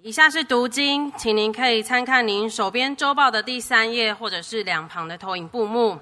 [0.00, 5.98] 以下是读经，请您可以参看您手边周报的第三页，或者是两旁的投影布幕。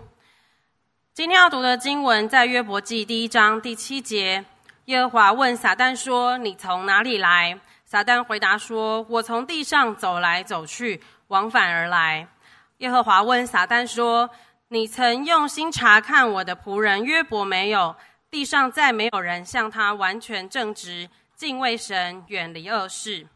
[1.15, 4.45] 今天要读的经文在约伯记第一章第七节。
[4.85, 12.29] 耶和华问撒旦说：“你从哪里来？”撒旦回答说：“我从地上走来走去，往返而来。”
[12.79, 14.29] 耶和华问撒旦说
[14.69, 17.97] ：“你曾用心察看我的仆人约伯没有？
[18.31, 23.27] 地上再没有人像他完全正直，敬畏神，远离恶事。”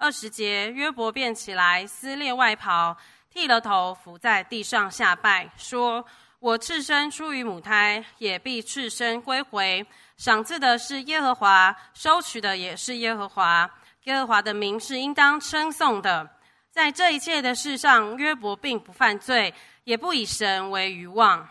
[0.00, 2.96] 二十节，约伯便起来，撕裂外袍，
[3.28, 6.06] 剃了头，伏在地上下拜，说
[6.38, 9.84] ：“我赤身出于母胎，也必赤身归回。”
[10.16, 13.68] 赏赐的是耶和华，收取的也是耶和华。
[14.04, 16.30] 耶和华的名是应当称颂的。
[16.70, 21.48] 在这一切的事上，约伯并不犯罪，也不以神为愚妄。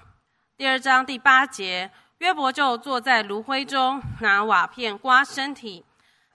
[0.56, 5.84] 第二章第八节，约伯就坐在炉灰中，拿瓦片刮身体。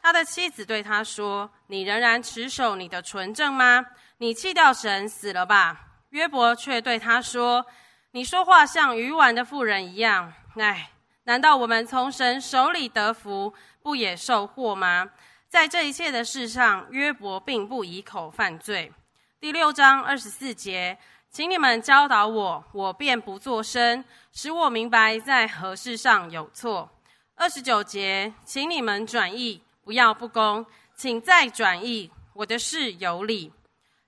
[0.04, 3.86] 他的妻子对他说：“你仍然持守你的纯正吗？
[4.18, 7.64] 你弃掉神，死了吧。”约伯却对他说
[8.12, 10.90] ：“你说话像愚顽的妇人一样。”唉。
[11.24, 15.08] 难道我们从神手里得福，不也受祸吗？
[15.48, 18.92] 在这一切的事上，约伯并不以口犯罪。
[19.40, 20.98] 第六章二十四节，
[21.30, 26.90] 请你们教导我，我便不作声，使我明白在何事上有错。
[27.36, 33.52] 二十九节，请你们转意，不要不公，请再转意，我的事有理。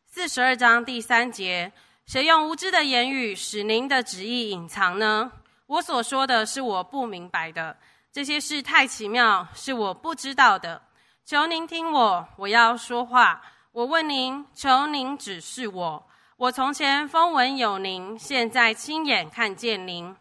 [0.07, 1.73] 四十二章第三节，
[2.07, 5.33] 谁用无知的言语使您的旨意隐藏呢？
[5.67, 7.77] 我所说的是我不明白的，
[8.13, 10.83] 这些事太奇妙，是我不知道的。
[11.25, 13.43] 求您听我，我要说话。
[13.73, 16.07] 我问您，求您指示我。
[16.37, 20.15] 我从前风闻有您，现在亲眼看见您。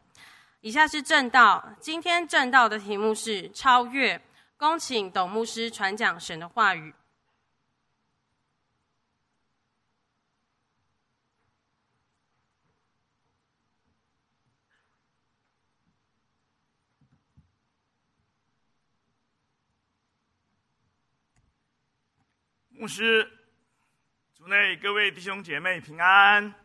[0.62, 4.20] 以下是正道，今天正道的题目是超越。
[4.64, 6.94] 恭请董牧师传讲神的话语。
[22.70, 23.30] 牧师，
[24.34, 26.56] 主内各位弟兄姐妹平安。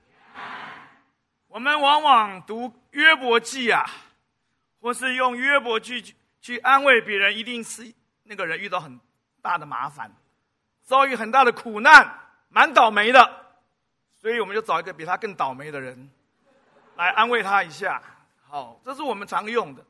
[1.49, 3.85] 我们往往读约伯记啊，
[4.79, 7.93] 或是用约伯记去，去安慰别人，一定是
[8.29, 9.01] 那个人遇到很
[9.41, 10.13] 大的麻烦，
[10.83, 12.07] 遭遇很大的苦难，
[12.51, 13.29] 蛮倒霉的，
[14.21, 16.11] 所以我们就找一个比他更倒霉的人
[16.97, 18.03] 来安慰他一下。
[18.47, 19.83] 好，这是我们常用的。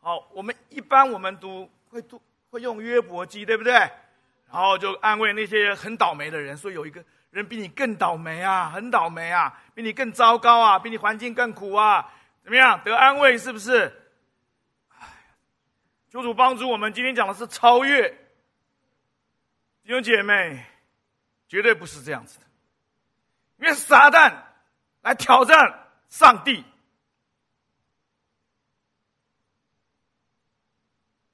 [0.00, 2.20] 好，我们一般我们读会读
[2.50, 3.72] 会用约伯记，对不对？
[3.72, 12.10] 然后就安慰那些很倒霉的人，说有一个人比你更倒霉啊，很倒霉啊，比你更糟糕啊，比你环境更苦啊，
[12.42, 12.80] 怎么样？
[12.82, 13.99] 得安慰是不是？
[16.10, 16.92] 哎，求主帮助我们。
[16.92, 18.10] 今天讲的是超越，
[19.82, 20.64] 弟兄姐妹，
[21.48, 22.46] 绝对不是这样子的，
[23.58, 24.42] 因为撒旦
[25.02, 26.64] 来挑战上帝。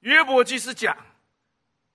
[0.01, 0.95] 约伯记是讲。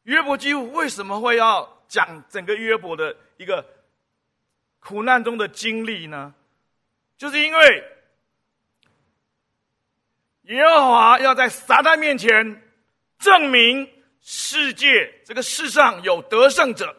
[0.03, 3.65] 约伯记为什么会要讲整个约伯的一个
[4.81, 6.34] 苦难中的经历呢？
[7.16, 7.84] 就是因为
[10.42, 12.60] 耶和华要在撒旦面前
[13.22, 13.88] 证明
[14.21, 16.97] 世界这个世上有得胜者，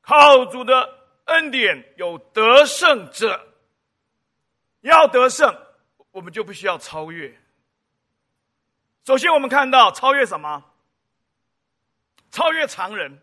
[0.00, 3.48] 靠主的恩典有得胜者。
[4.80, 5.56] 要得胜，
[6.10, 7.38] 我们就必须要超越。
[9.04, 10.64] 首先，我们看到超越什么？
[12.32, 13.22] 超越常人。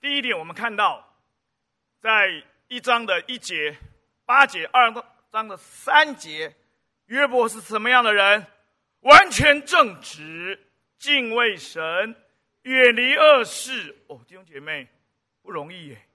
[0.00, 1.16] 第一点，我们看到，
[2.00, 3.76] 在一章的一节、
[4.24, 4.94] 八节、二
[5.32, 6.54] 章的三节，
[7.06, 8.46] 约伯是什么样的人？
[9.04, 10.58] 完全正直，
[10.98, 11.82] 敬畏神，
[12.62, 13.94] 远离恶事。
[14.08, 14.88] 哦，弟兄姐妹，
[15.42, 16.08] 不容易耶，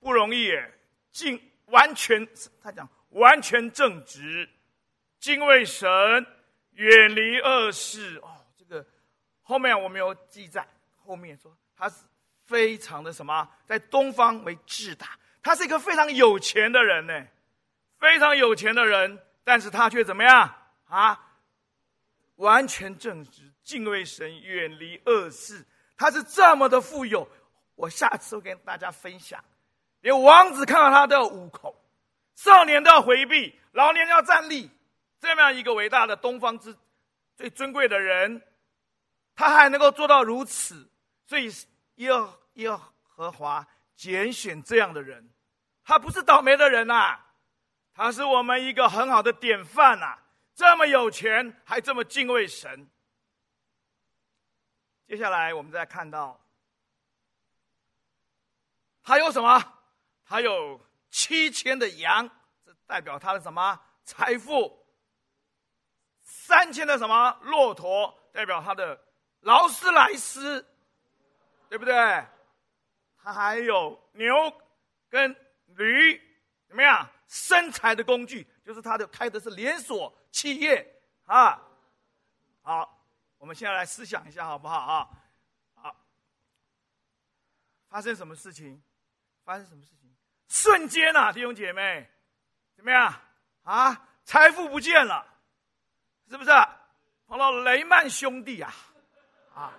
[0.00, 0.72] 不容易耶。
[1.10, 2.26] 敬完全，
[2.62, 4.48] 他讲完全正直，
[5.18, 5.88] 敬畏神，
[6.72, 8.18] 远离恶事。
[8.22, 8.36] 哦。
[8.56, 8.86] 这个
[9.42, 10.66] 后面我们有记载，
[11.04, 12.04] 后面说他是
[12.46, 17.26] 非常的什么，在东方为至大，他是一个非常有钱的人呢，
[17.98, 20.54] 非常有钱的人，但是他却怎么样
[20.86, 21.24] 啊？
[22.38, 25.64] 完全正直，敬畏神，远离恶事，
[25.96, 27.28] 他是这么的富有。
[27.74, 29.42] 我下次会跟大家分享，
[30.00, 31.74] 连王子看到他都要捂口，
[32.34, 34.70] 少年都要回避，老年要站立，
[35.20, 36.76] 这么样一个伟大的东方之
[37.36, 38.42] 最尊贵的人。
[39.34, 40.88] 他还能够做到如此，
[41.26, 41.48] 所以
[41.96, 42.10] 耶
[42.54, 42.70] 耶
[43.02, 45.28] 和华拣选这样的人，
[45.84, 47.26] 他不是倒霉的人呐、啊，
[47.94, 50.22] 他是我们一个很好的典范呐、啊。
[50.58, 52.90] 这么有钱，还这么敬畏神。
[55.06, 56.44] 接下来我们再看到
[59.04, 59.78] 他有什么？
[60.24, 62.28] 他有七千的羊，
[62.66, 64.84] 这代表他的什么财富？
[66.22, 69.00] 三千的什么骆驼，代表他的
[69.42, 70.66] 劳斯莱斯，
[71.68, 71.94] 对不对？
[73.22, 74.34] 他还有牛
[75.08, 75.30] 跟
[75.66, 76.20] 驴，
[76.66, 77.08] 怎么样？
[77.28, 81.60] 生财的工具，就是他的开的是连锁企业啊。
[82.62, 83.00] 好，
[83.38, 85.08] 我们现在来思想一下，好不好啊？
[85.74, 85.96] 好，
[87.88, 88.82] 发生什么事情？
[89.44, 90.14] 发生什么事情？
[90.48, 92.10] 瞬间啊，弟兄姐妹，
[92.74, 93.14] 怎么样
[93.62, 94.08] 啊？
[94.24, 95.26] 财富不见了。
[96.28, 96.50] 是不是
[97.26, 98.74] 碰到雷曼兄弟啊？
[99.54, 99.72] 啊，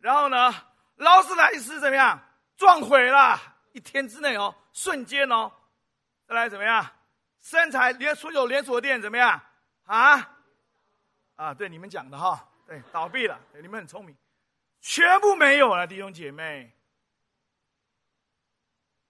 [0.00, 0.52] 然后呢，
[0.96, 2.20] 劳斯莱斯怎么样？
[2.56, 3.40] 撞毁了，
[3.72, 5.52] 一天之内哦，瞬间哦，
[6.26, 6.84] 再来怎么样？
[7.44, 9.38] 生财连所有连锁店怎么样？
[9.84, 10.38] 啊，
[11.36, 14.16] 啊，对你们讲的哈，对，倒闭了，你们很聪明，
[14.80, 16.74] 全部没有了，弟兄姐妹。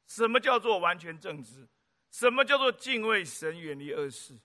[0.08, 1.68] 什么叫做完全正直？
[2.10, 4.36] 什么叫做敬畏神，远离恶事？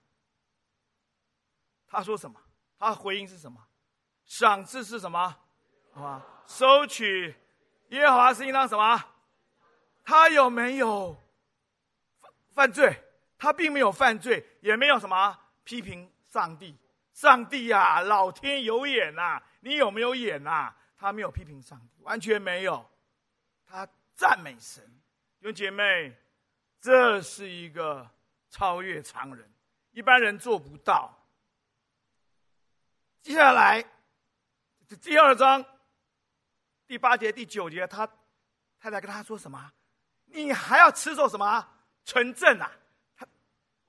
[1.88, 2.40] 他说什么？
[2.78, 3.60] 他回应是什么？
[4.26, 5.36] 赏赐是什么？
[5.94, 7.36] 好吧，收取
[7.90, 9.04] 耶和华是应当什么？
[10.04, 11.20] 他有没有
[12.54, 13.04] 犯罪？
[13.40, 16.78] 他并没有犯罪，也没有什么批评上帝。
[17.14, 20.78] 上帝呀、老天有眼呐、啊，你有没有眼呐、啊？
[20.98, 22.88] 他没有批评上帝，完全没有。
[23.66, 24.84] 他赞美神，
[25.40, 26.14] 弟兄姐妹，
[26.82, 28.10] 这是一个
[28.50, 29.50] 超越常人，
[29.92, 31.18] 一般人做不到。
[33.22, 33.84] 接下来，
[35.02, 35.64] 第二章
[36.88, 38.06] 第八节、第九节，他
[38.80, 39.72] 太太跟他说什么？
[40.26, 41.68] 你还要持守什么
[42.06, 42.72] 纯正啊？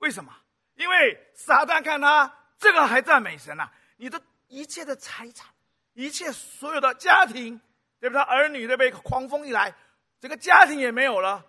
[0.01, 0.35] 为什么？
[0.75, 3.71] 因为撒旦看他这个还赞美神啊！
[3.97, 5.47] 你的一切的财产，
[5.93, 7.61] 一切所有的家庭，
[7.99, 8.21] 对不对？
[8.23, 8.91] 儿女对不对？
[8.91, 9.75] 狂风一来，
[10.19, 11.45] 这个家庭也没有了，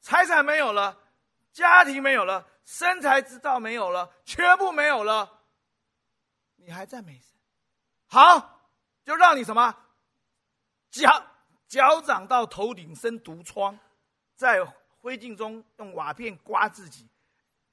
[0.00, 0.96] 财产没有了，
[1.52, 5.40] 家庭没有了，生财之道没有了，全部没有了。
[6.56, 7.36] 你还赞美神？
[8.06, 8.60] 好，
[9.02, 9.76] 就让你什么
[10.90, 11.26] 脚
[11.66, 13.76] 脚掌到头顶生毒疮，
[14.36, 14.64] 在
[15.00, 17.08] 灰烬中用瓦片刮自己。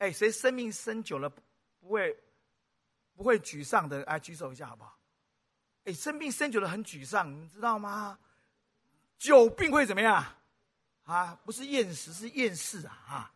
[0.06, 2.16] 哎，谁生命生久了不会
[3.16, 4.04] 不会沮丧的？
[4.04, 4.96] 哎举手一下好不好？
[5.86, 8.20] 哎，生命生久了很沮丧，你知道吗？
[9.18, 10.24] 久病会怎么样？
[11.06, 12.94] 啊，不是厌食，是厌世啊！
[13.08, 13.34] 啊，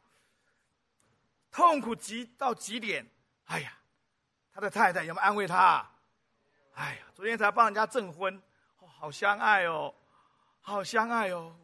[1.50, 3.10] 痛苦极到极点，
[3.46, 3.76] 哎呀！
[4.52, 5.90] 他的太太有没有安慰他？
[6.74, 8.40] 哎呀，昨天才帮人家证婚，
[8.76, 9.96] 好相爱哦，
[10.62, 11.56] 好相爱哦。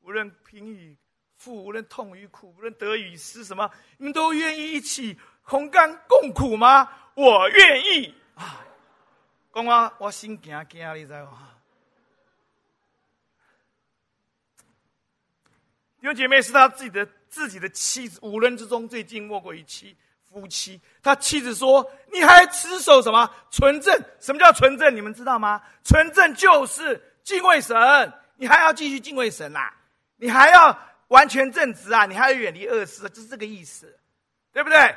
[0.00, 0.96] 无论贫与
[1.36, 6.88] 富，无论痛与苦，无论得与失，什么你们都愿意一起同甘共苦吗？
[7.14, 8.64] 我愿意啊！
[9.50, 11.50] 公啊，我心惊惊，你知道吗？
[16.00, 19.96] 有姐妹是他自己的自己的妻子，五人之中最近莫过于妻。
[20.28, 23.98] 夫妻，他妻子说：“你还持守什么纯正？
[24.20, 24.94] 什么叫纯正？
[24.94, 25.62] 你们知道吗？
[25.82, 27.74] 纯正就是敬畏神。
[28.36, 29.74] 你还要继续敬畏神呐、啊？
[30.16, 32.06] 你还要完全正直啊？
[32.06, 33.98] 你还要远离恶事，就是这个意思，
[34.52, 34.96] 对不对？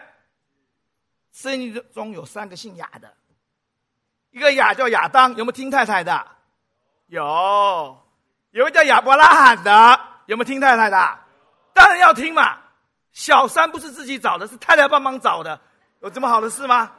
[1.32, 3.14] 圣经中有三个姓亚的，
[4.32, 6.28] 一个亚叫亚当，有没有听太太的？
[7.08, 8.02] 有，
[8.52, 11.20] 有个叫亚伯拉罕的，有没有听太太的？
[11.74, 12.58] 当然要听嘛。”
[13.12, 15.60] 小三不是自己找的，是太太帮忙找的，
[16.00, 16.92] 有这么好的事吗？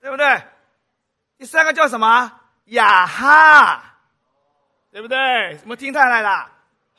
[0.00, 0.42] 对不对？
[1.36, 2.40] 第三个叫什么？
[2.64, 3.98] 亚哈，
[4.90, 5.58] 对不对？
[5.58, 6.28] 什么听太太的？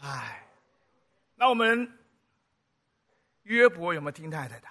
[0.01, 0.37] 哎，
[1.39, 1.98] 那我们
[3.44, 4.67] 约伯有没有听太太的？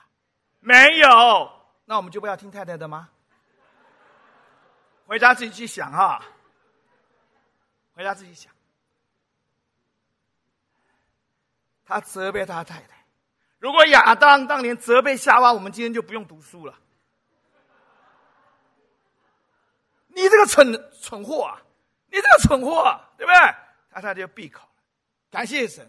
[0.58, 1.08] 没有，
[1.84, 3.08] 那我们就不要听太太的吗？
[5.06, 6.20] 回家自己去想哈，
[7.94, 8.52] 回家自己想。
[11.84, 13.06] 他责备他太太。
[13.58, 16.76] 如果亚当当年责备夏娃，我们今天就不用读书了。
[20.08, 21.62] 你这个蠢蠢货啊！
[22.08, 23.54] 你这个蠢货啊，对不对？
[23.90, 24.82] 他他就闭口了。
[25.30, 25.88] 感谢神，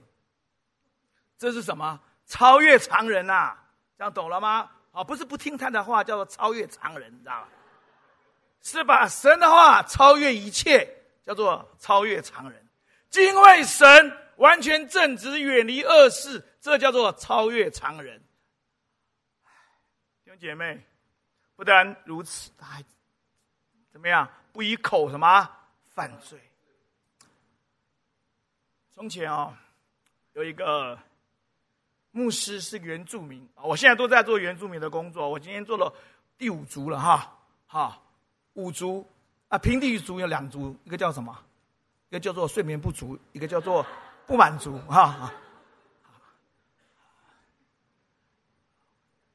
[1.37, 1.99] 这是什么？
[2.25, 3.63] 超越常人呐、啊！
[3.97, 4.69] 这样懂了吗？
[4.91, 7.47] 啊，不是不听他的话，叫做超越常人，你知道吗？
[8.61, 10.87] 是把神的话超越一切，
[11.23, 12.67] 叫做超越常人。
[13.09, 16.43] 敬畏神，完全正直，远离恶事。
[16.59, 18.21] 这叫做超越常人，
[20.25, 20.85] 弟兄姐妹，
[21.55, 22.83] 不但如此，他还
[23.89, 24.29] 怎么样？
[24.51, 25.49] 不以口什么
[25.87, 26.37] 犯罪？
[28.91, 29.55] 从前哦，
[30.33, 30.99] 有一个
[32.17, 35.29] 牧师是原住民，我现在都在做原住民的工作。
[35.29, 35.93] 我今天做了
[36.35, 38.01] 第五族了哈，哈，
[38.53, 39.07] 五族
[39.49, 41.37] 啊，平地族有两族，一个叫什么？
[42.09, 43.85] 一个叫做睡眠不足，一个叫做
[44.25, 45.31] 不满足哈。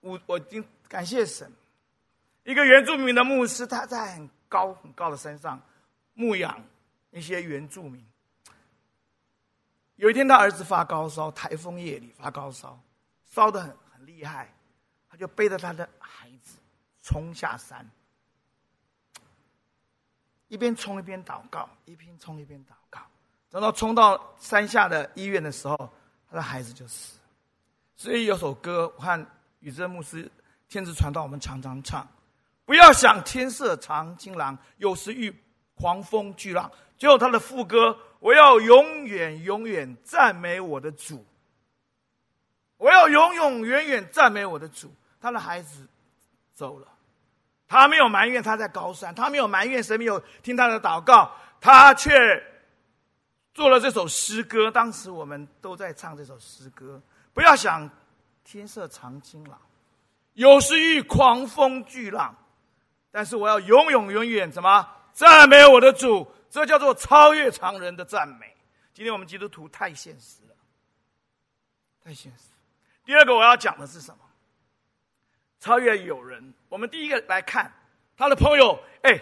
[0.00, 1.48] 我我经感谢神，
[2.42, 5.62] 一个原住民的牧师，他在很高很高的山上
[6.14, 6.60] 牧养
[7.12, 8.04] 一些原住民。
[9.96, 12.80] 有一天，他儿子发高烧，台风夜里发高烧，
[13.24, 14.52] 烧得很很厉害，
[15.08, 16.58] 他就背着他的孩子
[17.02, 17.88] 冲下山，
[20.48, 23.00] 一边冲一边祷告，一边冲一边祷告。
[23.50, 25.76] 等到冲到山下的医院的时候，
[26.28, 27.24] 他的孩子就死了。
[27.94, 29.24] 所以有首歌，我看
[29.60, 30.28] 宇哲牧师
[30.68, 32.04] 天子传道，我们常常唱：
[32.64, 35.32] 不要想天色长晴朗，有时遇
[35.74, 36.68] 狂风巨浪。
[36.98, 37.96] 最后他的副歌。
[38.22, 41.26] 我要永远永远赞美我的主。
[42.76, 44.94] 我要永永远远赞美我的主。
[45.20, 45.88] 他的孩子
[46.54, 46.86] 走了，
[47.66, 52.40] 他没有埋怨他在高山，他没有埋怨神没有听他的祷告，他却
[53.52, 54.70] 做了这首诗歌。
[54.70, 57.02] 当时我们都在唱这首诗歌。
[57.34, 57.90] 不要想
[58.44, 59.58] 天色常晴朗，
[60.34, 62.36] 有时遇狂风巨浪，
[63.10, 66.32] 但是我要永永远远怎么赞美我的主。
[66.52, 68.54] 这叫做超越常人的赞美。
[68.92, 70.54] 今天我们基督徒太现实了，
[72.04, 72.44] 太现实。
[73.06, 74.18] 第二个我要讲的是什么？
[75.60, 76.52] 超越友人。
[76.68, 77.72] 我们第一个来看
[78.18, 79.18] 他的朋友，哎，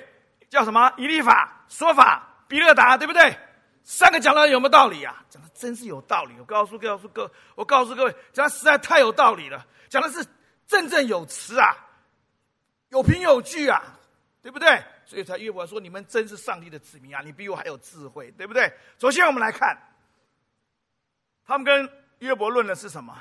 [0.49, 0.93] 叫什么？
[0.97, 3.39] 以利法、说法、比勒达，对不对？
[3.85, 5.25] 三个讲的有没有道理啊？
[5.31, 6.35] 讲的真是有道理。
[6.37, 10.27] 我告诉告诉各，我告诉各位，讲的实在太有道理了，讲的是
[10.67, 11.77] 振振有词啊，
[12.89, 13.81] 有凭有据啊，
[14.43, 14.83] 对不对？
[15.11, 17.21] 所以才约伯说：“你们真是上帝的子民啊！
[17.21, 19.77] 你比我还有智慧，对不对？”首先，我们来看，
[21.45, 21.91] 他们跟
[22.21, 23.21] 约伯论的是什么？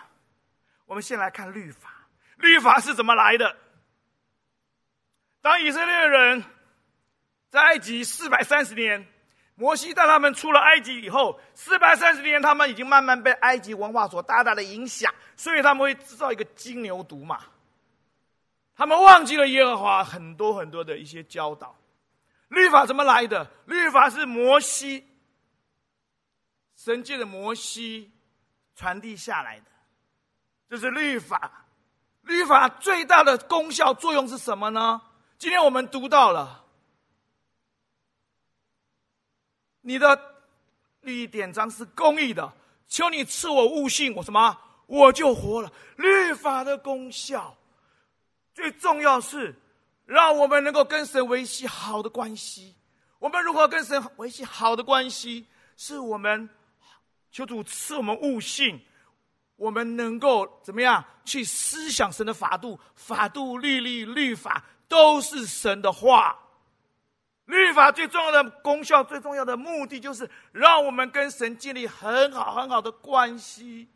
[0.86, 3.58] 我们先来看律法，律法是怎么来的？
[5.42, 6.44] 当以色列人
[7.50, 9.04] 在埃及四百三十年，
[9.56, 17.42] 摩西带他们出了埃及以后，四百三十年，他们已经慢慢被埃及文化所大大的影响，所以他们会制造一个金牛犊嘛。
[18.76, 21.76] 他们忘记了耶和华很多很多的一些教导。
[22.50, 23.50] 律法怎么来的？
[23.66, 25.06] 律法是摩西，
[26.76, 28.12] 神界的摩西
[28.76, 29.66] 传递下来的，
[30.68, 31.66] 这是律法。
[32.24, 35.02] 律法最大的功效作用是什么呢？
[35.38, 36.66] 今天我们读到了，
[39.82, 40.36] 你的
[41.02, 42.52] 律典章是公义的，
[42.88, 45.72] 求你赐我悟性，我什么我就活了。
[45.98, 47.56] 律法的功效
[48.56, 49.56] 最重要是。
[50.10, 52.76] 让我们能够跟神维系好的关系。
[53.20, 55.46] 我们如何跟神维系好的关系？
[55.78, 56.50] 是我们
[57.32, 58.82] 求主赐我们悟性，
[59.56, 62.80] 我们能够怎么样去思想神的法度？
[62.96, 66.36] 法度、律例、律法都是神的话。
[67.46, 73.88] 律法最重要的功效、最重要的目的，就是让我们跟神建立很好很好的关系。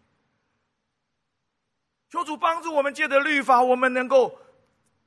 [2.11, 4.37] 求主帮助我们，借着律法，我们能够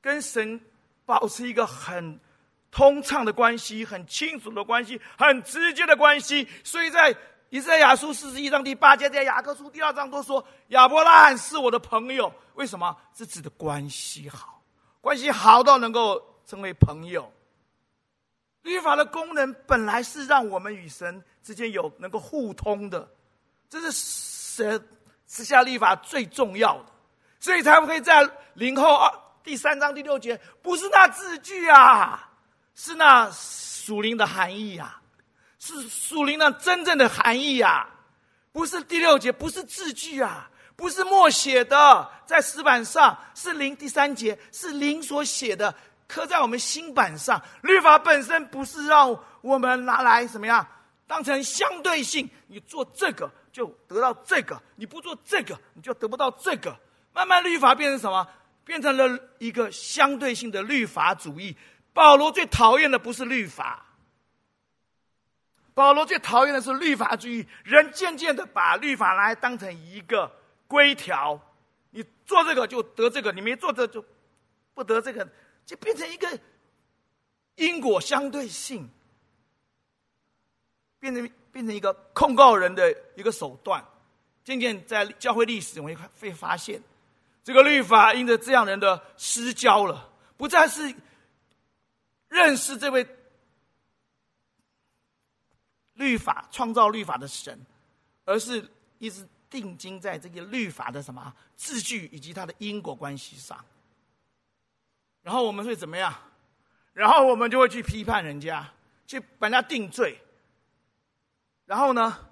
[0.00, 0.60] 跟神。
[1.06, 2.20] 保持一个很
[2.70, 6.46] 通畅的关系，很清楚的关系，很直接的关系。
[6.62, 7.16] 所以在
[7.48, 12.30] 以赛亚书四十一章第八节，在雅各书第二章都说亚伯拉罕是我的朋友。
[12.54, 12.94] 为什么？
[13.14, 14.60] 是指的关系好，
[15.00, 17.32] 关系好到能够成为朋友。
[18.62, 23.08] 律法的功能本来是让我们与神之间有能够互通的，
[23.70, 24.88] 这是神
[25.26, 26.86] 赐下律法最重要的，
[27.38, 29.25] 所以才会在零后二。
[29.46, 32.30] 第三章第六节不是那字句啊，
[32.74, 35.00] 是那属灵的含义啊，
[35.60, 37.88] 是属灵的真正的含义啊，
[38.50, 43.76] 不是第六节，不是字句啊，不是默写的，在石板上是灵。
[43.76, 45.72] 第三节是灵所写的，
[46.08, 47.40] 刻在我们心板上。
[47.62, 50.66] 律法本身不是让我们拿来什么样，
[51.06, 56.76] 当成相对性，你做这个就得到这个，你不做这个你就得不到这个。
[57.12, 58.26] 慢慢律法变成什么？
[58.66, 61.56] 变成了一个相对性的律法主义。
[61.94, 63.86] 保罗最讨厌的不是律法，
[65.72, 67.46] 保罗最讨厌的是律法主义。
[67.64, 70.30] 人渐渐的把律法来当成一个
[70.66, 71.40] 规条，
[71.92, 74.04] 你做这个就得这个，你没做这就
[74.74, 75.26] 不得这个，
[75.64, 76.38] 就变成一个
[77.54, 78.90] 因果相对性，
[80.98, 83.82] 变成变成一个控告人的一个手段。
[84.44, 86.82] 渐渐在教会历史，我们会发现。
[87.46, 90.92] 这个律法因着这样人的失焦了，不再是
[92.26, 93.06] 认识这位
[95.94, 97.56] 律法创造律法的神，
[98.24, 103.64] 而是一直定睛在这个律法的什么字句以及它的因果关系上。
[105.22, 106.12] 然后我们会怎么样？
[106.94, 108.68] 然后我们就会去批判人家，
[109.06, 110.20] 去把人家定罪。
[111.64, 112.28] 然后呢，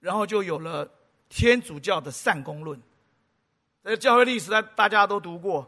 [0.00, 0.90] 然后就有了
[1.30, 2.78] 天主教的善功论。
[3.82, 5.66] 在教会历史上，大家都读过。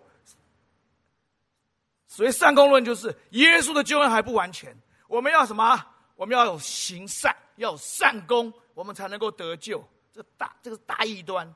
[2.06, 4.76] 所谓善功论，就是耶稣的救恩还不完全，
[5.06, 5.82] 我们要什么？
[6.14, 9.82] 我们要有行善，要有善功，我们才能够得救。
[10.12, 11.50] 这大这个大异端，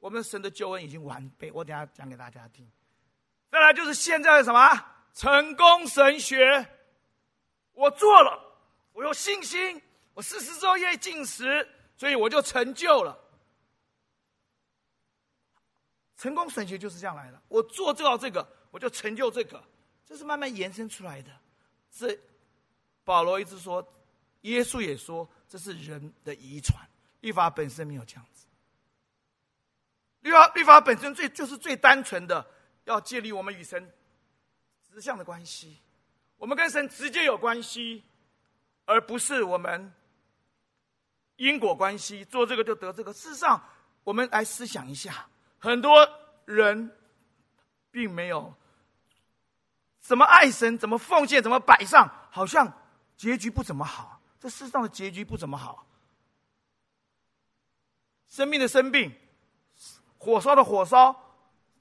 [0.00, 1.52] 我们神的救恩已经完备。
[1.52, 2.68] 我等下讲给大家听。
[3.52, 6.66] 再来就是现在的什么成功神学，
[7.72, 8.36] 我做了，
[8.92, 9.80] 我有信心，
[10.14, 13.16] 我四十昼夜禁食，所以我就成就了。
[16.20, 19.64] 成功神学就是这样来的，我做到这个，我就成就这个。
[20.04, 21.30] 这是慢慢延伸出来的。
[21.90, 22.14] 这
[23.04, 23.82] 保罗一直说，
[24.42, 26.78] 耶稣也说，这是人的遗传。
[27.20, 28.46] 律法本身没有这样子。
[30.20, 32.46] 律法律法本身最就是最单纯的，
[32.84, 33.90] 要建立我们与神
[34.92, 35.78] 直向的关系。
[36.36, 38.04] 我们跟神直接有关系，
[38.84, 39.90] 而不是我们
[41.36, 42.22] 因果关系。
[42.26, 43.10] 做这个就得这个。
[43.14, 43.64] 事实上，
[44.04, 45.26] 我们来思想一下，
[45.60, 46.08] 很多
[46.46, 46.96] 人
[47.92, 48.52] 并没有。
[50.00, 50.76] 怎么爱神？
[50.76, 51.40] 怎么奉献？
[51.40, 52.10] 怎么摆上？
[52.30, 52.72] 好像
[53.16, 54.20] 结局不怎么好。
[54.40, 55.86] 这世上的结局不怎么好。
[58.26, 59.14] 生病的生病，
[60.16, 61.14] 火烧的火烧，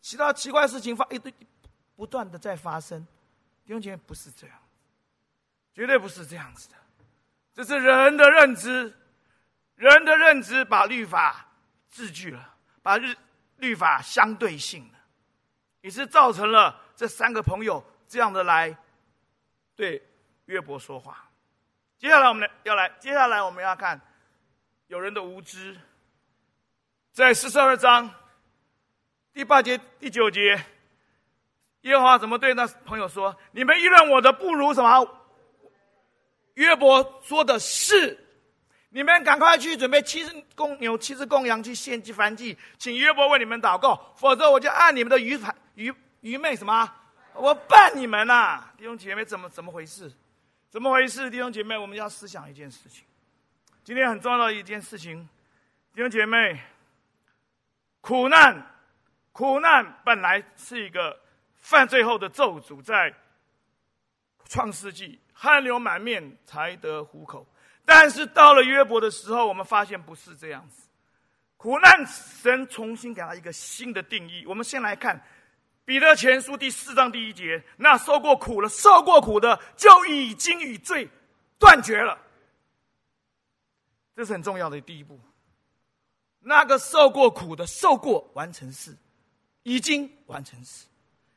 [0.01, 1.33] 其他奇怪事情发一堆，
[1.95, 2.99] 不断的在发生。
[3.63, 4.59] 弟兄姐妹，不是这样，
[5.73, 6.75] 绝对不是这样子的。
[7.53, 8.93] 这是人的认知，
[9.75, 11.47] 人的认知把律法
[11.89, 13.15] 治具了，把律
[13.59, 14.97] 律法相对性的，
[15.81, 17.83] 也是造成了这三个朋友。
[18.07, 18.75] 这样的来
[19.75, 20.01] 对
[20.45, 21.29] 约伯说话。
[21.99, 24.01] 接下来我们要来，接下来我们要看
[24.87, 25.77] 有人的无知。
[27.11, 28.09] 在四十二章
[29.31, 30.59] 第八节、第九节，
[31.81, 33.37] 耶和华怎么对那朋友说？
[33.51, 35.07] 你们议论我的不如什么？
[36.55, 38.17] 约伯说的是，
[38.89, 45.39] 你们赶快去准备七只公牛、七只公羊去献祭燔祭，请约伯为你们祷告，否则我就按你们的愚、
[45.75, 46.91] 愚愚昧什么？
[47.35, 50.11] 我办你们呐、弟兄姐妹，怎么怎么回事？
[50.69, 51.29] 怎么回事？
[51.29, 53.05] 弟兄姐妹，我们要思想一件事情。
[53.83, 55.27] 今天很重要的一件事情，
[55.93, 56.59] 弟兄姐妹，
[58.01, 58.65] 苦难，
[59.31, 61.19] 苦难本来是一个
[61.55, 63.13] 犯罪后的咒诅，在
[64.45, 67.47] 创世纪，汗流满面才得糊口。
[67.89, 70.83] 但是到了约伯的时候，我们发现不是这样子。
[71.57, 74.45] 苦难，神重新给他一个新的定义。
[74.45, 75.19] 我们先来看。
[75.85, 81.09] 彼得前书第四章第一节，那受过苦了、受过苦的，就已经与罪
[81.57, 82.15] 断绝了。
[84.15, 85.19] 这是很重要的第一步。
[86.41, 88.95] 那个受过苦的，受过完成式，
[89.63, 90.85] 已经完成式。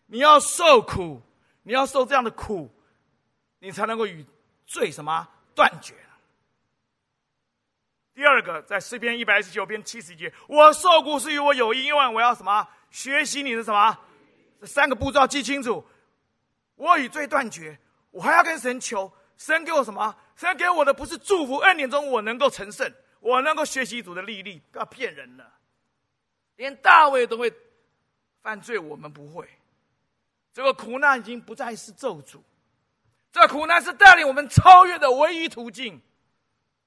[0.04, 1.22] 你要受苦，
[1.62, 2.70] 你要受这样的苦，
[3.58, 4.22] 你才能够与
[4.66, 5.94] 罪什么断绝。
[8.14, 12.68] 第二个，在诗篇一百一十九篇七十节，我受苦是与我有益，因为我要什么？
[12.90, 13.98] 学习你的什么？
[14.61, 15.85] 这三个步骤记清楚，
[16.77, 17.79] 我与罪断绝，
[18.11, 20.14] 我还要跟神求，神给我什么？
[20.37, 25.51] 神给我的不是祝福，恩典中我能够成圣，我能够学习主的利利，不要骗人了。
[26.57, 27.51] 连大卫都会
[28.42, 29.48] 犯罪，我们不会。
[30.53, 32.40] 这个苦难已经不再是咒诅，
[33.33, 35.98] 这苦难是带领我们超越的唯一途径，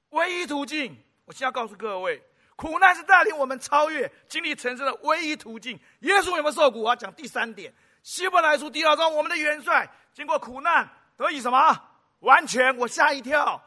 [0.09, 0.95] 唯一途径。
[1.25, 2.23] 我现在要告诉各位。
[2.55, 5.77] 苦难是带领我们超越、经历成圣的唯一途径。
[5.99, 6.83] 耶稣有没有受苦？
[6.83, 7.73] 我要讲第三点。
[8.01, 11.81] 希伯来书第二章，我们的元帅经过苦难得以什么？
[12.19, 12.73] 完全。
[12.77, 13.61] 我吓一跳。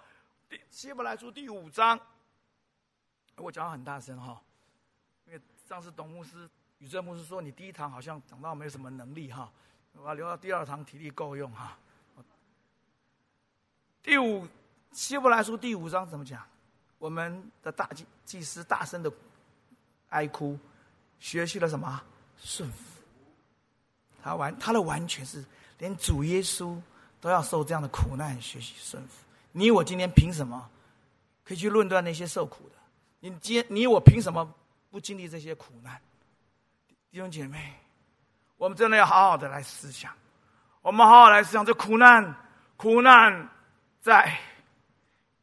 [0.71, 2.01] 希伯来书第五章，
[3.37, 4.40] 我讲很大声哈，
[5.27, 9.53] 因为上次董牧师、宇正牧师说你第一堂好像讲到没有什么能力哈，
[9.92, 11.77] 我要留到第二堂体力够用哈。
[14.03, 14.49] 第五，
[14.92, 16.42] 希伯来书第五章怎么讲？
[16.98, 19.12] 我们的大祭祭司大声的
[20.08, 20.58] 哀哭，
[21.18, 22.00] 学习了什么？
[22.38, 22.78] 顺服。
[24.22, 25.44] 他完他的完全是
[25.78, 26.80] 连主耶稣
[27.20, 29.24] 都要受这样的苦难，学习顺服。
[29.52, 30.68] 你我今天凭什么
[31.44, 32.74] 可以去论断那些受苦的？
[33.20, 34.52] 你今你我凭什么
[34.90, 36.00] 不经历这些苦难？
[37.11, 37.74] 弟兄姐妹，
[38.56, 40.12] 我们真的要好好的来思想。
[40.82, 42.34] 我们好好来思想这苦难，
[42.76, 43.48] 苦难
[44.00, 44.38] 在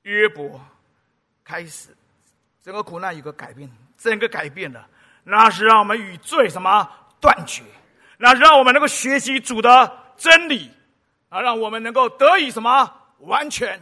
[0.04, 0.62] 约伯。
[1.46, 1.96] 开始，
[2.62, 4.86] 整个苦难有个改变，整个改变了，
[5.24, 6.90] 那是让我们与罪什么？
[7.22, 7.64] 断绝，
[8.18, 10.72] 那是让我们能够学习主的真理，
[11.30, 12.92] 啊，让我们能够得以什么？
[13.20, 13.80] 完全。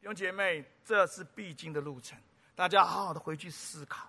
[0.00, 2.16] 弟兄姐妹，这是必经的路程，
[2.54, 4.08] 大家好好的回去思考，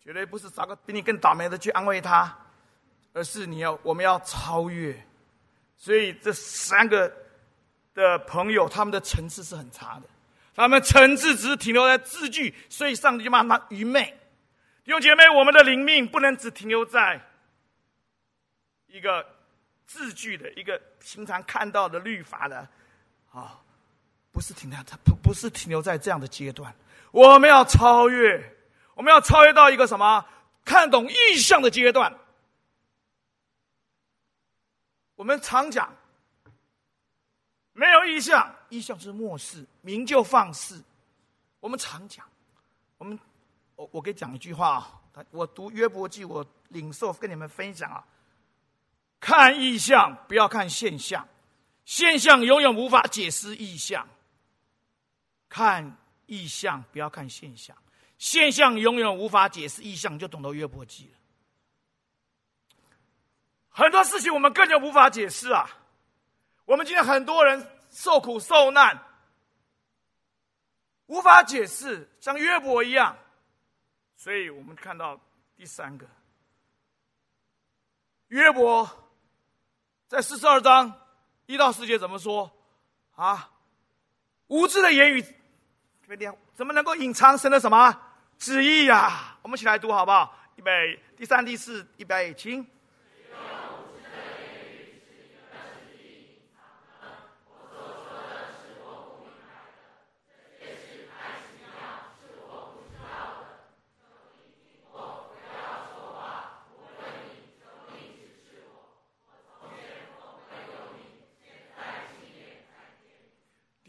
[0.00, 2.36] 绝对不是找个比你更倒霉的去安慰他，
[3.12, 5.00] 而是你要我们要超越。
[5.76, 7.10] 所以这三个
[7.94, 10.02] 的朋友，他们的层次是很差的。
[10.58, 14.02] 他们诚挚只是停留在字句，所以上帝就骂他愚昧。
[14.82, 17.24] 弟兄姐妹，我们的灵命不能只停留在
[18.88, 19.24] 一个
[19.86, 22.68] 字句的一个平常看到的律法的，
[23.30, 23.60] 啊、
[24.32, 26.74] 不是停留在不不是停留在这样的阶段，
[27.12, 28.56] 我们要超越，
[28.94, 30.26] 我们要超越到一个什么
[30.64, 32.12] 看懂意象的阶段。
[35.14, 35.94] 我们常讲，
[37.78, 40.82] 没有意象，意象是末世，民就放肆。
[41.60, 42.26] 我们常讲，
[42.96, 43.16] 我们
[43.76, 44.70] 我我给讲一句话
[45.14, 48.04] 啊，我读约伯记，我领受跟你们分享啊。
[49.20, 51.28] 看意象，不要看现象，
[51.84, 54.08] 现象永远无法解释意象。
[55.48, 57.76] 看意象，不要看现象，
[58.18, 61.18] 现象永远无法解释意象，就懂得约伯记了。
[63.68, 65.77] 很多事情我们根本无法解释啊！
[66.68, 69.02] 我们今天很多人受苦受难，
[71.06, 73.16] 无法解释，像约伯一样。
[74.18, 75.18] 所以我们看到
[75.56, 76.06] 第三个，
[78.26, 78.86] 约伯
[80.08, 80.92] 在四十二章
[81.46, 82.52] 一到四节怎么说
[83.14, 83.50] 啊？
[84.48, 85.24] 无知的言语，
[86.54, 87.98] 怎么能够隐藏神的什么
[88.36, 89.38] 旨意呀、啊？
[89.40, 90.36] 我们一起来读好不好？
[90.56, 92.66] 预备，第三、第四，预备，请。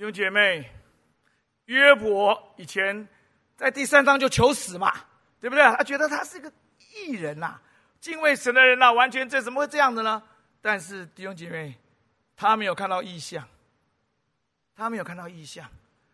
[0.10, 0.68] 兄姐妹，
[1.66, 3.08] 约伯以前
[3.56, 4.92] 在第三章就求死嘛，
[5.40, 5.64] 对不对？
[5.64, 6.52] 他觉得他是个
[6.96, 7.60] 义人呐、
[8.02, 10.22] 敬畏神的人呐、完全这怎么会这样的呢？
[10.62, 11.78] 但是弟兄姐妹，
[12.36, 13.48] 他没有看到异象，
[14.76, 15.70] 他没有看到异象，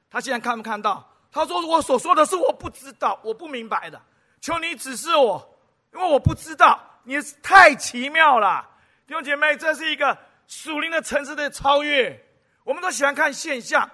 [0.09, 1.09] 他现在看不看到？
[1.31, 4.01] 他说：“我所说的是我不知道，我不明白的，
[4.41, 5.57] 求你指示我，
[5.93, 8.69] 因为我不知道，你太奇妙了。”
[9.07, 12.24] 弟兄姐妹，这是一个属灵的层次的超越。
[12.65, 13.89] 我们都喜欢看现象，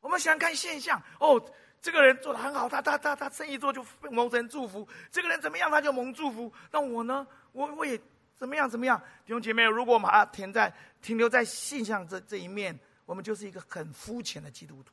[0.00, 1.00] 我们喜欢看现象。
[1.20, 1.40] 哦，
[1.82, 4.88] 这个人做的很好，他他他他生意做就蒙神祝福。
[5.10, 6.50] 这个人怎么样，他就蒙祝福。
[6.70, 7.26] 那我呢？
[7.52, 8.00] 我我也
[8.38, 8.98] 怎么样怎么样？
[9.26, 14.92] 弟兄姐妹，如果我们还停在停留在现象这这一面，我们就是一个很肤浅的基督徒。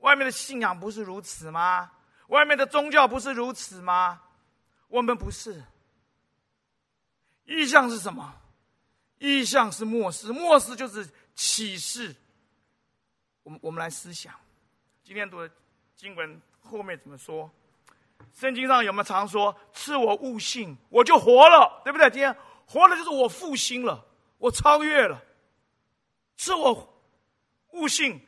[0.00, 1.90] 外面的信仰不是如此吗？
[2.26, 4.20] 外面的宗教不是如此吗？
[4.88, 5.64] 我们不是。
[7.46, 8.34] 意象是什么？
[9.18, 11.08] 意象是末世，末世就是。
[11.34, 12.14] 启示，
[13.42, 14.34] 我们我们来思想，
[15.02, 15.50] 今天读的
[15.96, 17.50] 经文后面怎么说？
[18.32, 22.08] 圣经上有没有常说“赐我悟性，我就活了”，对不对？
[22.10, 22.34] 今天
[22.66, 24.04] 活了就是我复兴了，
[24.38, 25.22] 我超越了。
[26.36, 26.94] 赐我
[27.72, 28.20] 悟性，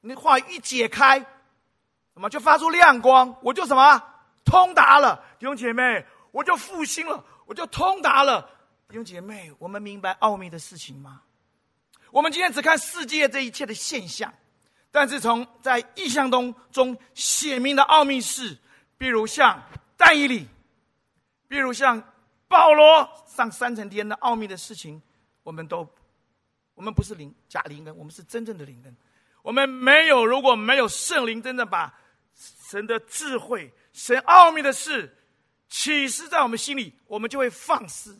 [0.00, 4.02] 你话一解开，什么就发出亮光，我就什么
[4.44, 5.24] 通达了。
[5.38, 8.42] 弟兄姐妹，我就复兴了，我就通达了。
[8.88, 11.22] 弟兄姐妹，我们明白奥秘的事情吗？
[12.14, 14.32] 我们今天只看世界这一切的现象，
[14.92, 18.56] 但是从在意象中中显明的奥秘事，
[18.96, 19.60] 比如像
[19.96, 20.46] 但以理，
[21.48, 22.00] 比如像
[22.46, 25.02] 保罗上三层天的奥秘的事情，
[25.42, 25.92] 我们都，
[26.76, 28.96] 我们不是灵假灵根，我们是真正的灵根。
[29.42, 31.92] 我们没有，如果没有圣灵真正把
[32.68, 35.18] 神的智慧、神奥秘的事
[35.68, 38.16] 启示在我们心里，我们就会放肆，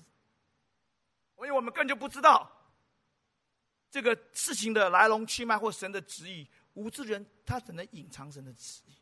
[1.36, 2.50] 所以我们根本就不知道。
[3.94, 8.92] 这个事情的来龙去脉或神的旨意，无知人他怎能隐藏神的旨意？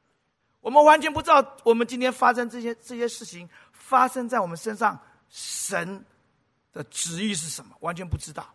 [0.61, 5.01] 我们完全不知道，我们今天发生这些这些事情发生在我们身上，
[5.31, 6.05] 神
[6.75, 7.75] 的旨意是什么？
[7.81, 8.55] 完全不知道。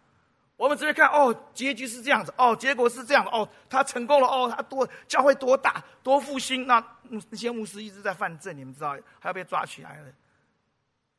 [0.57, 6.99] 我们只会看哦，结局是这样子，哦，结果是这样的，哦，他成功了，哦，他多教会多大多复兴，那
[7.31, 10.13] 那些牧师一直在犯罪，你们知道，还要被抓起来了。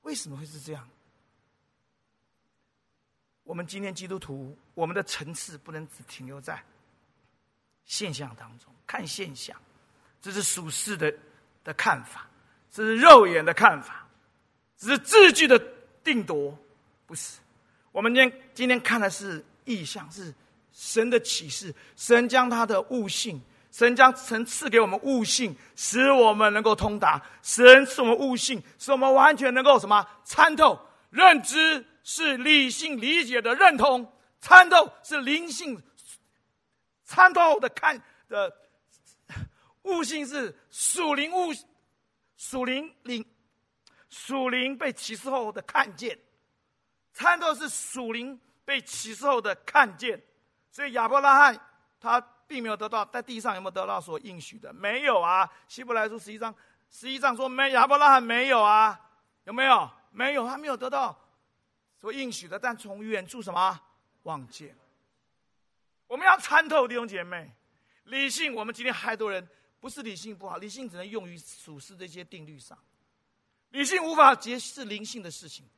[0.02, 0.88] 为什么会是这样？
[3.48, 6.62] 我们今天基督徒，我们的层次不能只停留在
[7.86, 9.56] 现象当中，看现象，
[10.20, 11.10] 这是属世的
[11.64, 12.26] 的看法，
[12.70, 14.06] 这是肉眼的看法，
[14.76, 15.58] 只是字句的
[16.04, 16.54] 定夺，
[17.06, 17.38] 不是。
[17.90, 20.34] 我们今天今天看的是意象，是
[20.74, 23.40] 神的启示，神将他的悟性，
[23.72, 31.82] 神将神赐给我们悟性，使我们能够通达，神赐我们悟性，使我们完全能够什么参透认知。
[32.10, 35.78] 是理性理解的认同，参透是灵性
[37.04, 38.50] 参透的看的
[39.82, 41.52] 悟性是属灵悟
[42.38, 43.22] 属灵灵
[44.08, 46.18] 属灵被启示后的看见，
[47.12, 50.18] 参透是属灵被启示后的看见，
[50.70, 51.60] 所以亚伯拉罕
[52.00, 54.72] 他并没有得到在地上有没有得到所应许的？
[54.72, 55.46] 没有啊。
[55.68, 56.54] 希伯来书十一章
[56.88, 58.98] 十一章说没亚伯拉罕没有啊，
[59.44, 59.90] 有没有？
[60.10, 61.14] 没有，他没有得到
[62.00, 62.58] 所应许的。
[62.58, 63.80] 但从远处什么
[64.22, 64.76] 望见？
[66.06, 67.52] 我们要参透弟兄姐妹，
[68.04, 68.54] 理性。
[68.54, 69.46] 我们今天太多人
[69.78, 72.78] 不是理性不好，理性只能用于处事这些定律上，
[73.70, 75.68] 理性无法解释灵性的事情。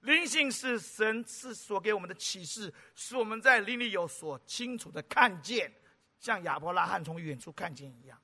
[0.00, 5.72] 灵性是神是所给我们的启示，使我们在灵里有所清楚的看见，
[6.18, 8.20] 像亚伯拉罕从远处看见一样，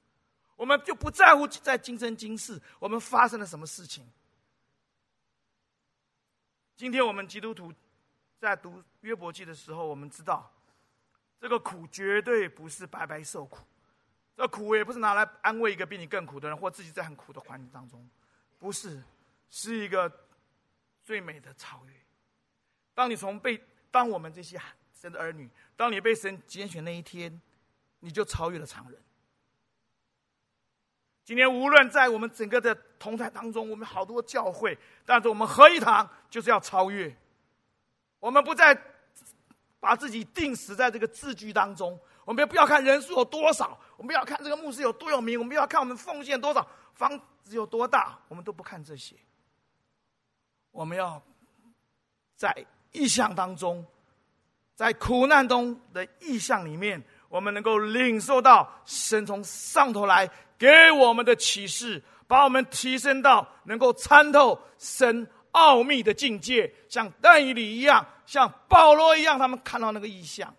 [0.57, 4.05] 我们就不在乎在今生今世我们发生了什么事情。
[6.83, 7.73] 今天我们基督徒
[8.41, 10.53] 在读约伯记的时候，我们知道
[11.41, 13.65] 这个苦绝对不是白白受苦，
[14.37, 18.05] 这苦也不是拿来安慰一个比你更苦的人，或自己在很苦的环境当中，
[18.59, 19.01] 不是，
[19.49, 20.13] 是一个。
[21.05, 21.93] 最美的超越。
[22.95, 24.61] 当你从被当我们这些
[24.93, 27.41] 神的儿女，当你被神拣选那一天，
[28.01, 29.01] 你就超越了常人。
[31.25, 37.15] 今天无论在我们整个的同台当中，我们好多教会，但是我们合一堂就是要超越。
[38.19, 38.77] 我们不再
[39.79, 49.15] 把自己定死在这个字句当中，我们也不要看人数有多少，我们要看这个牧师有多有名，我们要看我们奉献多少，房子有多大，我们都不看这些。
[50.71, 51.23] 我们要
[52.37, 53.85] 在意象当中，
[54.75, 57.03] 在苦难中的意象里面，
[57.33, 70.55] 我们能够领受到神从上头来给我们的启示，把我们提升到能够参透神奥秘的境界，像但以理一样，像保罗一样，他们看到那个异象。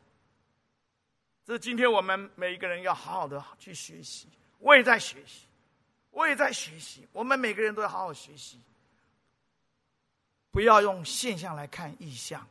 [1.46, 4.28] 这是今天我们每一个人要好好的去学习。
[4.58, 5.46] 我也在学习，
[6.10, 8.60] 我也在学习，我们每个人都要好好学习。
[10.50, 12.48] 不要用现象来看异象，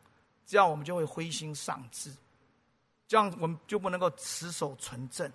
[0.46, 2.12] 这样我们就会灰心丧志，
[3.12, 5.30] 这样我们就不能够持守纯正。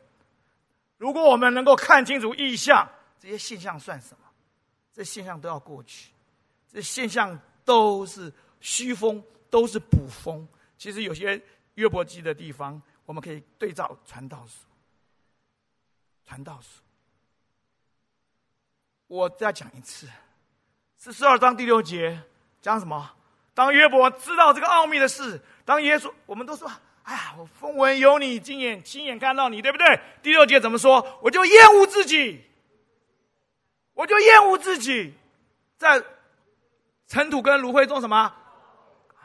[0.97, 4.25] 如果我们能够看清楚意象，这些现象算什么？
[4.91, 6.11] 这现象都要过去，
[6.67, 10.47] 这现象都是虚风，都是捕风。
[10.75, 11.39] 其实有些
[11.75, 14.65] 约伯记的地方，我们可以对照传道书。
[16.25, 16.81] 传道书，
[19.05, 20.07] 我再讲一次，
[20.97, 22.19] 四十二章第六节。
[22.59, 23.11] 讲什么？
[23.53, 26.67] 当约伯知道这个奥秘的事，当耶稣，我们都说
[27.07, 31.19] ：“哎呀，我风闻有你，亲眼亲眼看到你，对不对？”第六节怎么说？
[31.21, 32.43] 我就厌恶自己，
[33.93, 35.13] 我就厌恶自己，
[35.77, 36.03] 在
[37.07, 38.35] 尘土跟芦荟中什么？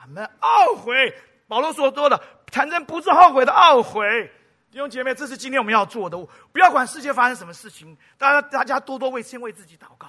[0.00, 1.12] 俺们懊悔。
[1.48, 4.30] 保罗所说的，产生不是后悔的懊悔。
[4.70, 6.16] 弟兄姐妹，这是今天我们要做的。
[6.52, 10.06] 不要管世界发生什么事情，大家大家多多为先为自己祷告。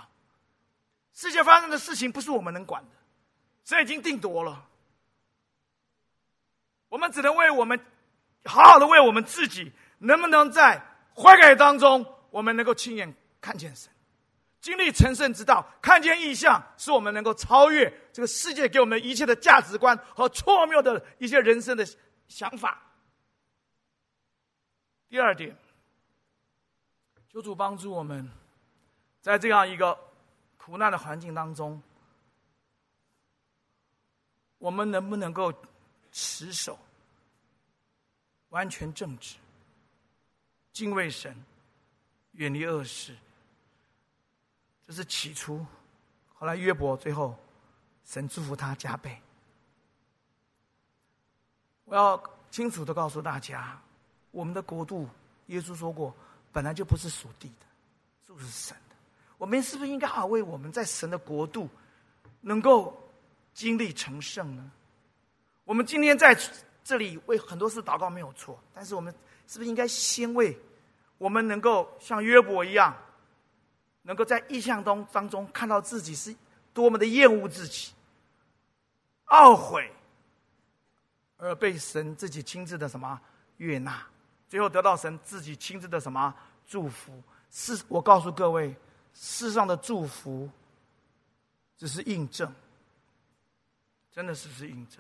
[1.11, 2.89] 世界发生的事情不是我们能管的。
[3.65, 4.63] 这已经定夺了，
[6.93, 7.79] 我们只能为我们
[8.45, 10.79] 好好的为我们自己，能不能在
[11.15, 13.91] 悔改当中，我们能够亲眼看见神，
[14.61, 21.83] 经历成圣之道，看见异象，使我们能够超越这个世界给我们一切的价值观和错谬的一些人生的
[22.27, 22.79] 想法。
[25.09, 25.57] 第二点，
[27.27, 28.29] 求主帮助我们，
[29.19, 29.97] 在这样一个
[30.57, 31.81] 苦难的环境当中。
[34.59, 35.51] 我们能不能够
[36.13, 36.79] 持守
[38.49, 39.35] 完全正直、
[40.71, 41.35] 敬畏神、
[42.31, 43.13] 远离恶事？
[44.87, 45.65] 这是起初。
[46.35, 47.37] 后来约伯最后，
[48.05, 49.19] 神祝福他加倍。
[51.83, 53.81] 我要清楚的告诉大家，
[54.31, 55.09] 我们的国度，
[55.47, 56.15] 耶稣说过，
[56.53, 57.65] 本来就不是属地的，
[58.25, 58.95] 就是神的。
[59.37, 61.69] 我们是不是应该好为我们在神的国度
[62.39, 62.97] 能够？
[63.55, 64.71] 经历成圣呢？
[65.65, 66.37] 我们今天在
[66.83, 69.13] 这里为很多事祷告没有错，但是我们
[69.47, 70.57] 是不是应该先为
[71.17, 72.95] 我们能够像约伯一样，
[74.01, 76.35] 能够在意象当当中看到自己是
[76.73, 77.93] 多么的厌恶自己、
[79.27, 79.89] 懊悔，
[81.37, 83.19] 而被神自己亲自的什么
[83.57, 84.05] 悦纳，
[84.49, 86.35] 最后得到神自己亲自的什么
[86.67, 87.13] 祝福？
[87.49, 88.75] 是我告诉各位，
[89.13, 90.49] 世上的祝福
[91.77, 92.53] 只是印证。
[94.11, 94.99] 真的是不是印证？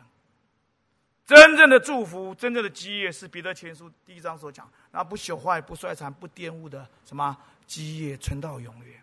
[1.25, 9.01] 真正的祝福，真正的基业，是彼得前书第一章所讲，那不朽坏、不衰残、不玷污的什么基业，存到永远。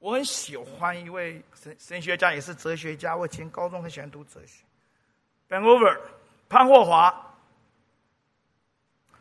[0.00, 3.14] 我很喜欢一位神神学家，也是哲学家。
[3.14, 4.64] 我以前高中很喜欢读哲学。
[5.48, 5.96] Bangover
[6.48, 7.36] 潘霍华，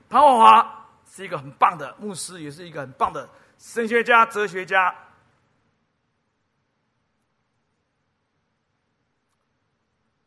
[0.09, 4.95] 潘霍华是一个很棒的牧师，也是一个很棒的神学家、哲学家。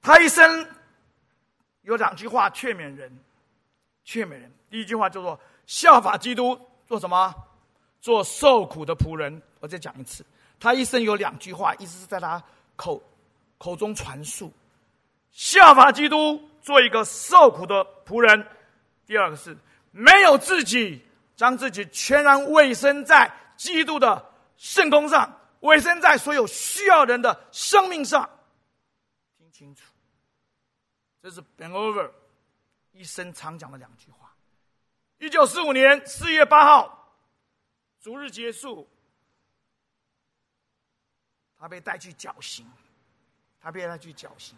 [0.04, 0.68] 他一生
[1.80, 3.10] 有两句话劝勉人，
[4.04, 4.52] 劝勉人。
[4.68, 7.34] 第一句话叫做效法基督，做什么？
[8.02, 9.42] 做受苦的仆人。
[9.60, 10.22] 我再讲一次，
[10.60, 12.42] 他一生有两句话，一直是在他
[12.76, 13.02] 口
[13.56, 14.52] 口中传述：
[15.30, 18.46] 效法基督，做一个受苦的仆人。
[19.06, 19.56] 第二个是
[19.90, 21.02] 没有自己，
[21.34, 24.22] 将自己全然委身在基督的
[24.58, 28.28] 圣工上，委身在所有需要人的生命上。
[29.38, 29.93] 听清楚，
[31.24, 32.10] 这是 Ben Over
[32.92, 34.36] 一生常讲的两句话。
[35.16, 37.00] 一九四五年四月八号。
[37.98, 38.86] 逐日结束，
[41.58, 42.70] 他被带去绞刑，
[43.58, 44.54] 他被带去绞刑，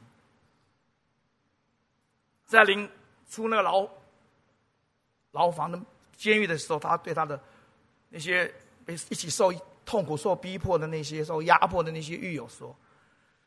[2.45, 2.91] 在临
[3.31, 3.89] 出那个牢
[5.31, 5.81] 牢房的
[6.17, 7.41] 监狱的时候，他对他的
[8.09, 8.53] 那些
[8.85, 9.53] 被一起受
[9.85, 12.77] 痛苦、受逼迫的那些受压迫的那些狱友说：“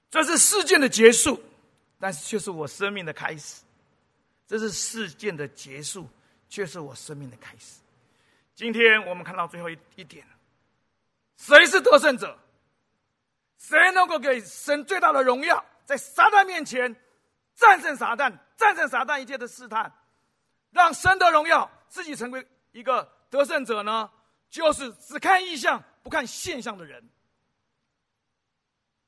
[0.10, 1.44] 这是事件的结束，
[2.00, 3.62] 但是却是我生命的开始。
[4.48, 6.10] 这是事件的结束，
[6.50, 7.82] 却是我生命的开始。”
[8.56, 10.26] 今天我们看到最后一一点，
[11.38, 12.38] 谁是得胜者？
[13.58, 16.96] 谁能够给神最大的荣耀，在撒旦面前
[17.54, 19.94] 战胜撒旦，战胜撒旦一切的试探，
[20.72, 24.10] 让神的荣耀自己成为一个得胜者呢？
[24.50, 27.08] 就是只看意象不看现象的人。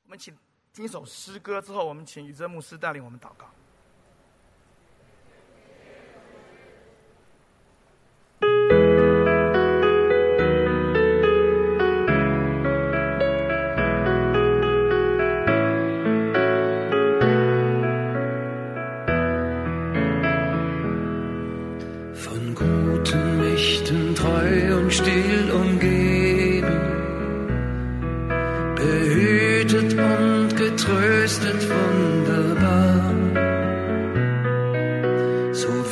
[0.04, 0.36] 我们请
[0.74, 3.46] 听一首诗歌之后，我们请宇哲牧师带领我们祷告。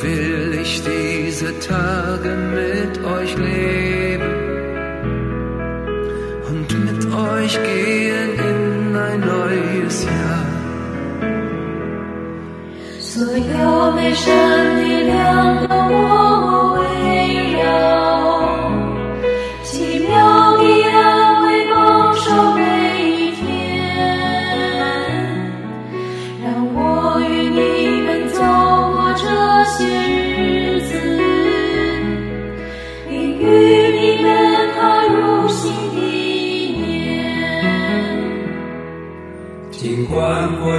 [0.03, 4.31] will ich diese Tage mit euch leben
[6.49, 10.45] und mit euch gehen in ein neues Jahr.
[12.99, 14.91] So yo me shanti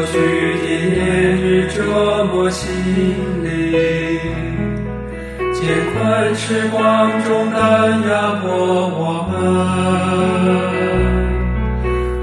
[0.02, 0.98] 过去的烈
[1.30, 1.78] 日折
[2.24, 2.68] 磨心
[3.44, 3.48] 灵，
[5.52, 5.62] 艰
[5.92, 8.50] 困时光中打压过
[8.98, 9.32] 我们。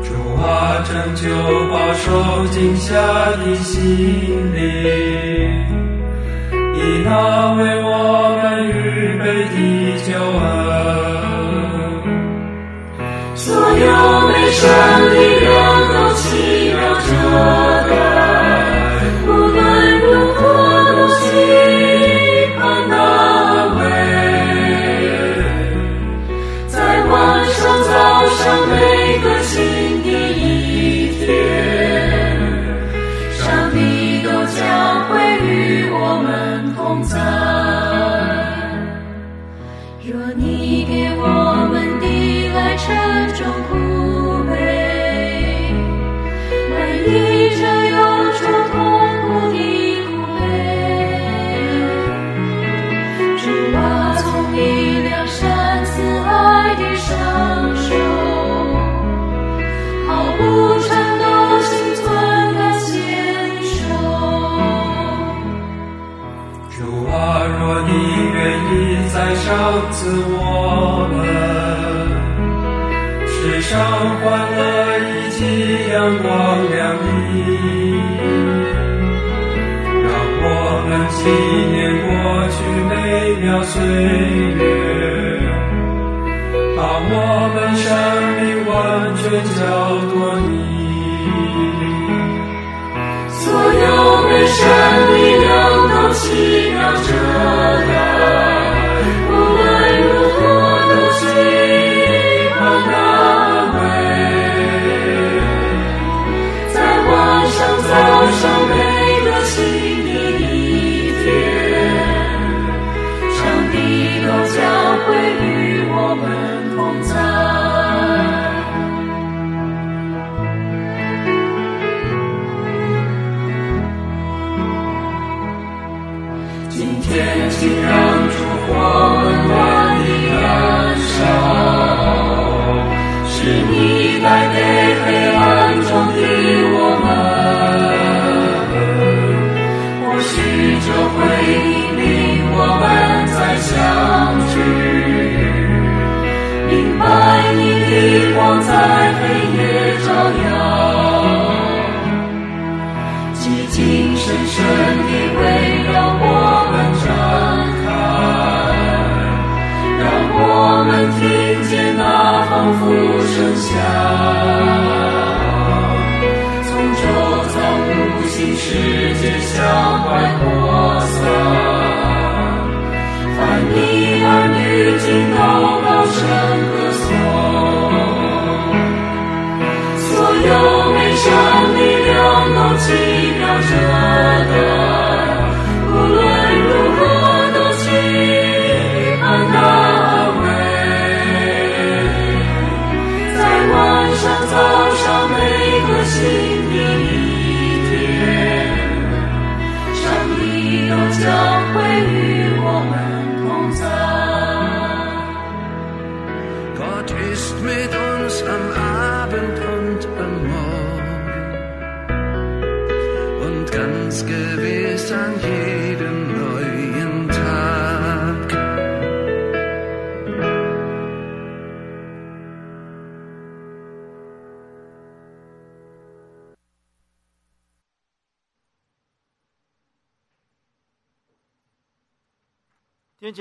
[0.04, 0.12] 主
[0.44, 1.24] 啊，拯救
[1.72, 2.04] 保受
[2.48, 2.92] 惊吓
[3.38, 3.80] 的心
[4.54, 4.60] 灵，
[6.52, 7.10] 以那
[7.54, 7.88] 为我
[8.44, 8.78] 们预
[9.20, 9.24] 备
[9.56, 9.56] 的
[10.06, 10.44] 救恩。
[13.36, 13.88] 所有
[14.28, 14.68] 悲神
[15.13, 15.15] 力
[15.46, 15.50] 量
[15.94, 16.28] 都祈
[16.74, 17.68] 祷着。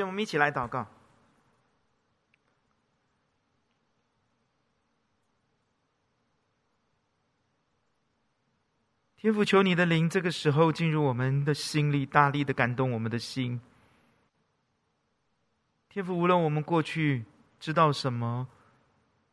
[0.07, 0.87] 我们一起来祷告。
[9.17, 13.61] 天父，求你的灵这个时候进入我们的心里，大力的感动我们的心。
[15.89, 17.25] 天父，无论我们过去
[17.59, 18.47] 知道什么，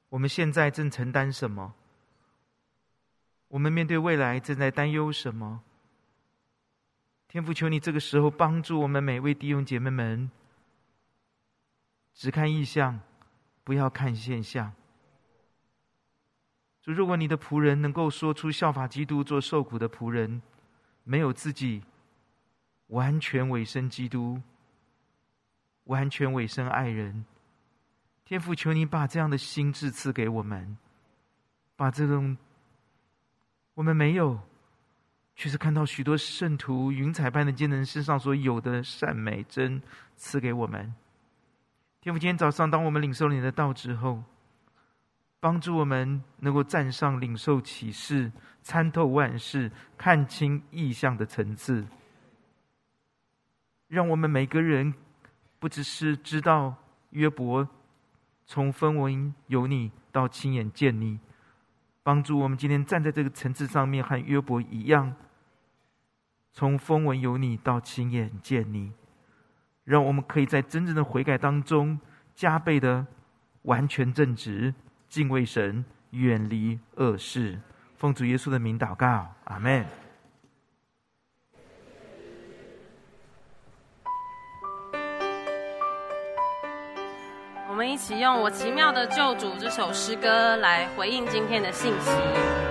[0.09, 1.75] 我们现在正承担什么，
[3.49, 5.61] 我们面对未来正在担忧什么。
[7.27, 10.31] 天父，求你这个时候帮助我们每位弟兄姐妹们，
[12.15, 12.99] 只看意象，
[13.63, 14.73] 不要看现象。
[16.81, 20.41] 就如果你的仆人能够说出效法基督做受苦的仆人，
[21.03, 21.83] 没有自己，
[22.87, 24.41] 完全委身基督，
[25.83, 27.25] 完全委身爱人。
[28.23, 30.77] 天父，求你把这样的心智赐给我们，
[31.75, 32.35] 把这种
[33.75, 34.39] 我们没有。
[35.37, 39.81] 却是看到许多圣徒云彩般的见证身上所有的善美真
[40.15, 40.95] 赐给我们。
[42.05, 44.21] 天父，今天早上当我们领受你的道之后，
[45.39, 48.31] 帮助我们能够站上领受启示、
[48.61, 51.83] 参透万事、看清意象的层次，
[53.87, 54.93] 让我们每个人
[55.57, 56.75] 不只是知道
[57.09, 57.67] 约伯
[58.45, 61.19] 从分文有你到亲眼见你，
[62.03, 65.15] 帮助我们今天站在这个层次上面和约伯一样。
[66.53, 68.91] 从风闻有你到亲眼见你，
[69.85, 71.97] 让我们可以在真正的悔改当中
[72.33, 73.05] 加倍的
[73.61, 74.73] 完全正直、
[75.07, 77.57] 敬畏神、远离恶事。
[77.95, 79.85] 奉主耶稣的名祷告，阿门。
[87.69, 92.64] 我们一起用我奇妙的救主这首诗歌来回应今天的信息。